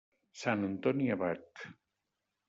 [0.43, 1.61] Sant Antoni Abat.